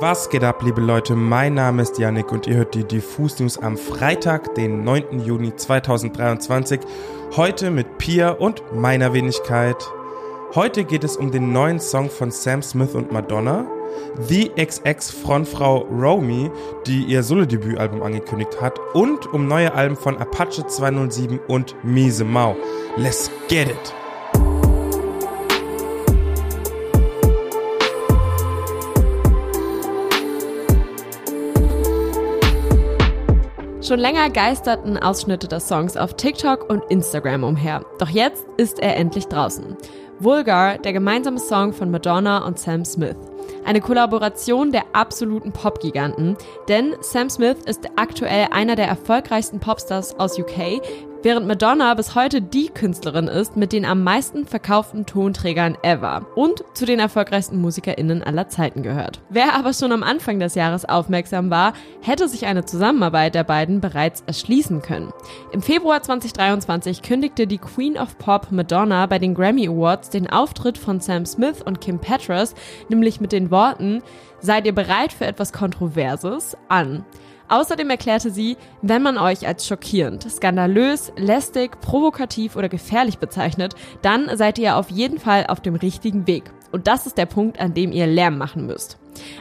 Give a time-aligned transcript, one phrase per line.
[0.00, 1.14] Was geht ab, liebe Leute?
[1.14, 5.20] Mein Name ist Yannick und ihr hört die Diffus News am Freitag, den 9.
[5.26, 6.80] Juni 2023.
[7.36, 9.76] Heute mit Pia und meiner Wenigkeit.
[10.54, 13.66] Heute geht es um den neuen Song von Sam Smith und Madonna,
[14.26, 16.50] The XX Frontfrau Romy,
[16.86, 22.56] die ihr Solo-Debütalbum angekündigt hat, und um neue Alben von Apache 207 und Miese Mau.
[22.96, 23.99] Let's get it!
[33.82, 37.82] Schon länger geisterten Ausschnitte des Songs auf TikTok und Instagram umher.
[37.98, 39.74] Doch jetzt ist er endlich draußen.
[40.18, 43.16] Vulgar, der gemeinsame Song von Madonna und Sam Smith.
[43.64, 46.36] Eine Kollaboration der absoluten Popgiganten,
[46.68, 50.80] denn Sam Smith ist aktuell einer der erfolgreichsten Popstars aus UK,
[51.22, 56.64] Während Madonna bis heute die Künstlerin ist mit den am meisten verkauften Tonträgern ever und
[56.72, 59.20] zu den erfolgreichsten MusikerInnen aller Zeiten gehört.
[59.28, 63.82] Wer aber schon am Anfang des Jahres aufmerksam war, hätte sich eine Zusammenarbeit der beiden
[63.82, 65.12] bereits erschließen können.
[65.52, 70.78] Im Februar 2023 kündigte die Queen of Pop Madonna bei den Grammy Awards den Auftritt
[70.78, 72.54] von Sam Smith und Kim Petras,
[72.88, 73.59] nämlich mit den Worten,
[74.40, 76.56] Seid ihr bereit für etwas Kontroverses?
[76.68, 77.04] an.
[77.48, 84.36] Außerdem erklärte sie, wenn man euch als schockierend, skandalös, lästig, provokativ oder gefährlich bezeichnet, dann
[84.36, 86.44] seid ihr auf jeden Fall auf dem richtigen Weg.
[86.70, 88.98] Und das ist der Punkt, an dem ihr Lärm machen müsst.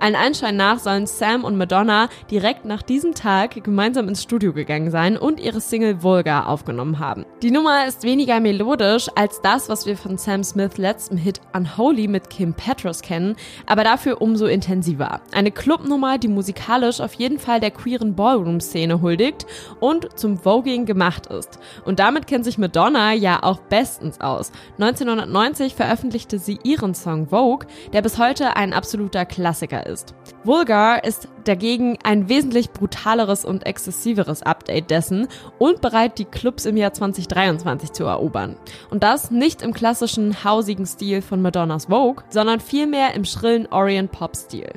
[0.00, 4.90] Allen Anschein nach sollen Sam und Madonna direkt nach diesem Tag gemeinsam ins Studio gegangen
[4.90, 7.24] sein und ihre Single Vulgar aufgenommen haben.
[7.42, 12.08] Die Nummer ist weniger melodisch als das, was wir von Sam Smiths letztem Hit Unholy
[12.08, 15.20] mit Kim Petras kennen, aber dafür umso intensiver.
[15.32, 19.46] Eine Clubnummer, die musikalisch auf jeden Fall der queeren Ballroom-Szene huldigt
[19.80, 21.58] und zum Voging gemacht ist.
[21.84, 24.50] Und damit kennt sich Madonna ja auch bestens aus.
[24.78, 30.14] 1990 veröffentlichte sie ihren Song Vogue, der bis heute ein absoluter Klassiker Klassiker ist.
[30.44, 36.78] Vulgar ist dagegen ein wesentlich brutaleres und exzessiveres Update dessen und bereit, die Clubs im
[36.78, 38.56] Jahr 2023 zu erobern.
[38.88, 44.10] Und das nicht im klassischen hausigen Stil von Madonnas Vogue, sondern vielmehr im schrillen Orient
[44.10, 44.72] Pop Stil.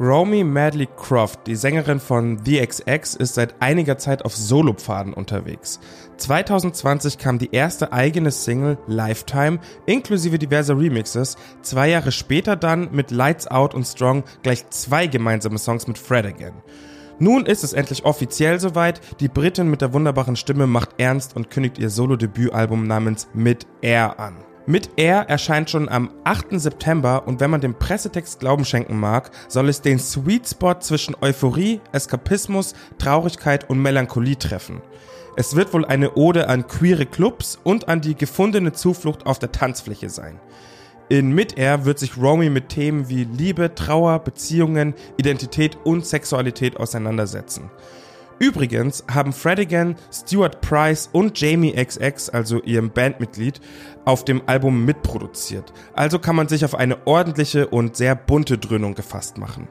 [0.00, 5.78] Romy Madley Croft, die Sängerin von The XX, ist seit einiger Zeit auf Solopfaden unterwegs.
[6.16, 13.12] 2020 kam die erste eigene Single Lifetime inklusive diverser Remixes, zwei Jahre später dann mit
[13.12, 16.54] Lights Out und Strong gleich zwei gemeinsame Songs mit Fred Again.
[17.20, 21.50] Nun ist es endlich offiziell soweit, die Britin mit der wunderbaren Stimme macht ernst und
[21.50, 24.34] kündigt ihr Solo-Debütalbum namens Mid Air an.
[24.66, 26.58] Mit Air erscheint schon am 8.
[26.58, 31.14] September und wenn man dem Pressetext Glauben schenken mag, soll es den Sweet Spot zwischen
[31.20, 34.80] Euphorie, Eskapismus, Traurigkeit und Melancholie treffen.
[35.36, 39.52] Es wird wohl eine Ode an queere Clubs und an die gefundene Zuflucht auf der
[39.52, 40.40] Tanzfläche sein.
[41.10, 47.70] In Mid-Air wird sich Romy mit Themen wie Liebe, Trauer, Beziehungen, Identität und Sexualität auseinandersetzen.
[48.38, 53.60] Übrigens haben Fredigan, Stuart Price und Jamie XX, also ihrem Bandmitglied,
[54.04, 55.72] auf dem Album mitproduziert.
[55.94, 59.68] Also kann man sich auf eine ordentliche und sehr bunte Dröhnung gefasst machen.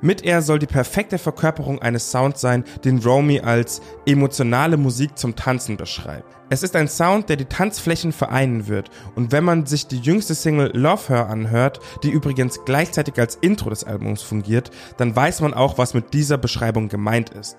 [0.00, 5.36] Mit er soll die perfekte Verkörperung eines Sounds sein, den Romy als emotionale Musik zum
[5.36, 6.34] Tanzen beschreibt.
[6.50, 10.34] Es ist ein Sound, der die Tanzflächen vereinen wird und wenn man sich die jüngste
[10.34, 15.54] Single Love Her anhört, die übrigens gleichzeitig als Intro des Albums fungiert, dann weiß man
[15.54, 17.56] auch, was mit dieser Beschreibung gemeint ist.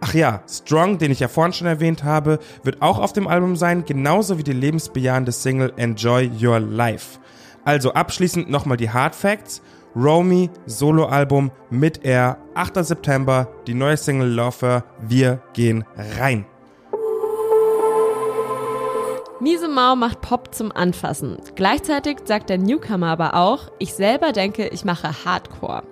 [0.00, 3.56] Ach ja, Strong, den ich ja vorhin schon erwähnt habe, wird auch auf dem Album
[3.56, 7.18] sein, genauso wie die lebensbejahende Single Enjoy Your Life.
[7.64, 9.62] Also abschließend nochmal die Hard Facts.
[9.96, 12.84] Romy, Soloalbum mit Air, 8.
[12.84, 15.86] September, die neue Single Lover, wir gehen
[16.18, 16.44] rein.
[19.40, 21.38] Miese Mau macht Pop zum Anfassen.
[21.54, 25.82] Gleichzeitig sagt der Newcomer aber auch, ich selber denke, ich mache Hardcore.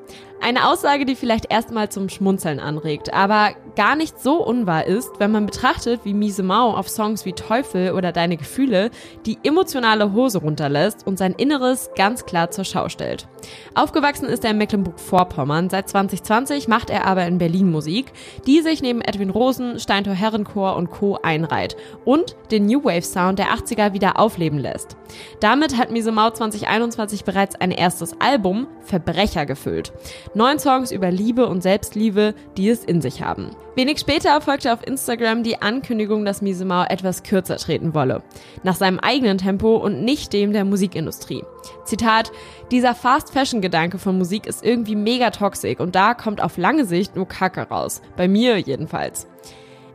[0.45, 5.33] Eine Aussage, die vielleicht erstmal zum Schmunzeln anregt, aber gar nicht so unwahr ist, wenn
[5.33, 8.91] man betrachtet, wie Miese Mau auf Songs wie Teufel oder Deine Gefühle
[9.25, 13.27] die emotionale Hose runterlässt und sein Inneres ganz klar zur Schau stellt.
[13.75, 18.13] Aufgewachsen ist er in Mecklenburg-Vorpommern, seit 2020 macht er aber in Berlin Musik,
[18.47, 21.19] die sich neben Edwin Rosen, Steintor Herrenchor und Co.
[21.23, 21.75] einreiht
[22.05, 24.97] und den New Wave Sound der 80er wieder aufleben lässt.
[25.41, 29.93] Damit hat Miese Mau 2021 bereits ein erstes Album, Verbrecher, gefüllt.
[30.37, 33.51] Neun Songs über Liebe und Selbstliebe, die es in sich haben.
[33.77, 38.23] Wenig später erfolgte auf Instagram die Ankündigung, dass Misemau etwas kürzer treten wolle.
[38.65, 41.45] Nach seinem eigenen Tempo und nicht dem der Musikindustrie.
[41.85, 42.33] Zitat,
[42.73, 47.29] dieser Fast-Fashion-Gedanke von Musik ist irgendwie mega toxisch und da kommt auf lange Sicht nur
[47.29, 48.03] Kacke raus.
[48.17, 49.29] Bei mir jedenfalls.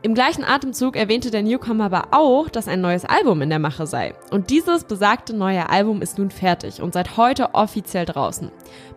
[0.01, 3.85] Im gleichen Atemzug erwähnte der Newcomer aber auch, dass ein neues Album in der Mache
[3.85, 4.13] sei.
[4.31, 8.49] Und dieses besagte neue Album ist nun fertig und seit heute offiziell draußen.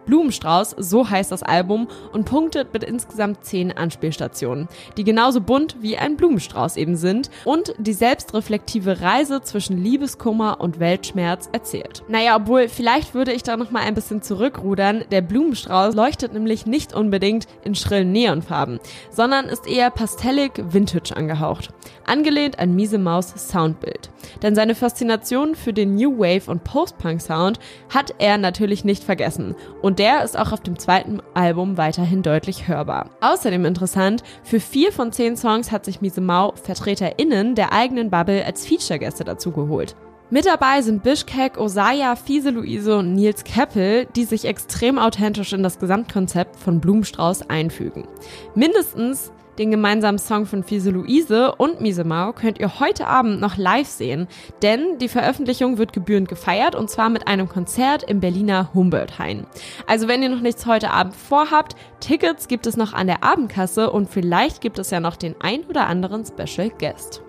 [0.07, 5.97] Blumenstrauß, so heißt das Album, und punktet mit insgesamt zehn Anspielstationen, die genauso bunt wie
[5.97, 12.03] ein Blumenstrauß eben sind und die selbstreflektive Reise zwischen Liebeskummer und Weltschmerz erzählt.
[12.09, 15.05] Naja, obwohl, vielleicht würde ich da nochmal ein bisschen zurückrudern.
[15.11, 20.53] Der Blumenstrauß leuchtet nämlich nicht unbedingt in schrillen Neonfarben, sondern ist eher pastellig
[20.93, 21.71] vintage angehaucht.
[22.07, 24.11] Angelehnt an Miese Maus Soundbild.
[24.43, 27.59] Denn seine Faszination für den New Wave und Post-Punk Sound
[27.93, 32.69] hat er natürlich nicht vergessen und der ist auch auf dem zweiten Album weiterhin deutlich
[32.69, 33.11] hörbar.
[33.21, 38.45] Außerdem interessant, für vier von zehn Songs hat sich Miese Mau VertreterInnen der eigenen Bubble
[38.45, 39.95] als Feature-Gäste dazugeholt.
[40.33, 45.63] Mit dabei sind Bishkek, Osaya, Fiese Luise und Nils Keppel, die sich extrem authentisch in
[45.63, 48.09] das Gesamtkonzept von Blumenstrauß einfügen.
[48.55, 53.59] Mindestens den gemeinsamen Song von Fiese Luise und Miese Mau könnt ihr heute Abend noch
[53.59, 54.27] live sehen,
[54.63, 59.47] denn die Veröffentlichung wird gebührend gefeiert und zwar mit einem Konzert im Berliner Humboldt-Hain.
[59.87, 63.91] Also wenn ihr noch nichts heute Abend vorhabt, Tickets gibt es noch an der Abendkasse
[63.91, 67.23] und vielleicht gibt es ja noch den ein oder anderen Special Guest.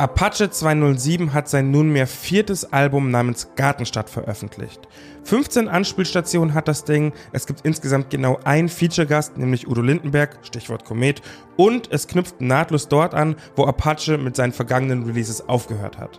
[0.00, 4.88] Apache 207 hat sein nunmehr viertes Album namens Gartenstadt veröffentlicht.
[5.24, 10.86] 15 Anspielstationen hat das Ding, es gibt insgesamt genau einen Feature-Gast, nämlich Udo Lindenberg, Stichwort
[10.86, 11.20] Komet,
[11.58, 16.18] und es knüpft nahtlos dort an, wo Apache mit seinen vergangenen Releases aufgehört hat.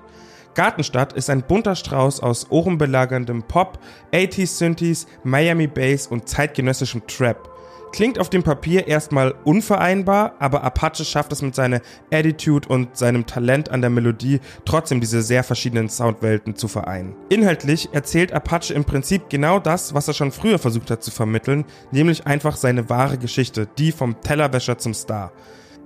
[0.54, 3.80] Gartenstadt ist ein bunter Strauß aus ohrenbelagerndem Pop,
[4.14, 7.51] 80s Synthes, Miami Bass und zeitgenössischem Trap.
[7.92, 13.26] Klingt auf dem Papier erstmal unvereinbar, aber Apache schafft es mit seiner Attitude und seinem
[13.26, 17.16] Talent an der Melodie trotzdem diese sehr verschiedenen Soundwelten zu vereinen.
[17.28, 21.66] Inhaltlich erzählt Apache im Prinzip genau das, was er schon früher versucht hat zu vermitteln,
[21.92, 25.34] nämlich einfach seine wahre Geschichte, die vom Tellerwäscher zum Star.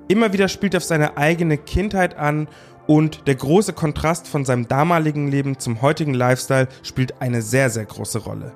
[0.08, 2.48] Immer wieder spielt er auf seine eigene Kindheit an
[2.86, 7.86] und der große Kontrast von seinem damaligen Leben zum heutigen Lifestyle spielt eine sehr, sehr
[7.86, 8.54] große Rolle.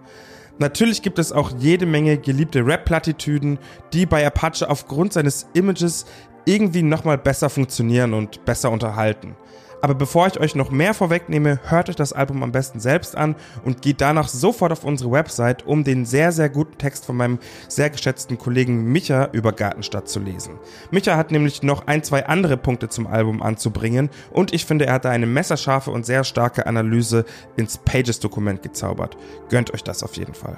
[0.60, 3.58] Natürlich gibt es auch jede Menge geliebte Rap-Plattitüden,
[3.94, 6.06] die bei Apache aufgrund seines Images
[6.46, 9.38] irgendwie nochmal besser funktionieren und besser unterhalten.
[9.82, 13.36] Aber bevor ich euch noch mehr vorwegnehme, hört euch das Album am besten selbst an
[13.64, 17.40] und geht danach sofort auf unsere Website, um den sehr, sehr guten Text von meinem
[17.68, 20.56] sehr geschätzten Kollegen Micha über Gartenstadt zu lesen.
[20.92, 24.94] Micha hat nämlich noch ein, zwei andere Punkte zum Album anzubringen und ich finde, er
[24.94, 29.18] hat da eine messerscharfe und sehr starke Analyse ins Pages-Dokument gezaubert.
[29.50, 30.58] Gönnt euch das auf jeden Fall.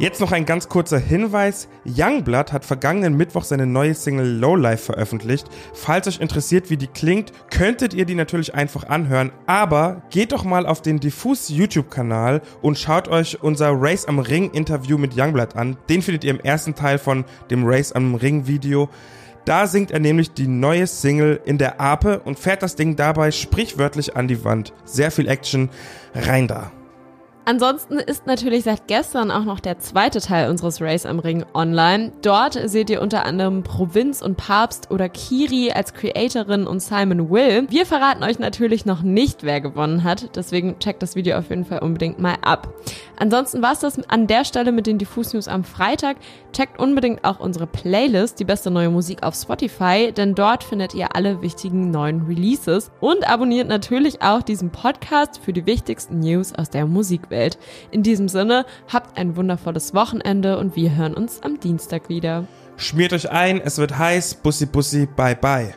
[0.00, 1.66] Jetzt noch ein ganz kurzer Hinweis.
[1.84, 5.48] Youngblood hat vergangenen Mittwoch seine neue Single Lowlife veröffentlicht.
[5.74, 9.32] Falls euch interessiert, wie die klingt, könntet ihr die natürlich einfach anhören.
[9.46, 14.52] Aber geht doch mal auf den Diffus YouTube-Kanal und schaut euch unser Race am Ring
[14.52, 15.76] Interview mit Youngblood an.
[15.88, 18.88] Den findet ihr im ersten Teil von dem Race am Ring Video.
[19.46, 23.32] Da singt er nämlich die neue Single in der Ape und fährt das Ding dabei
[23.32, 24.72] sprichwörtlich an die Wand.
[24.84, 25.70] Sehr viel Action.
[26.14, 26.70] Rein da.
[27.48, 32.12] Ansonsten ist natürlich seit gestern auch noch der zweite Teil unseres Race am Ring online.
[32.20, 37.66] Dort seht ihr unter anderem Provinz und Papst oder Kiri als Creatorin und Simon Will.
[37.70, 41.64] Wir verraten euch natürlich noch nicht, wer gewonnen hat, deswegen checkt das Video auf jeden
[41.64, 42.68] Fall unbedingt mal ab.
[43.16, 46.18] Ansonsten war es das an der Stelle mit den Diffus News am Freitag.
[46.52, 51.16] Checkt unbedingt auch unsere Playlist, die beste neue Musik auf Spotify, denn dort findet ihr
[51.16, 56.68] alle wichtigen neuen Releases und abonniert natürlich auch diesen Podcast für die wichtigsten News aus
[56.68, 57.37] der Musikwelt.
[57.38, 57.58] Welt.
[57.90, 62.46] In diesem Sinne, habt ein wundervolles Wochenende und wir hören uns am Dienstag wieder.
[62.76, 64.36] Schmiert euch ein, es wird heiß.
[64.36, 65.74] Bussi, bussi, bye, bye.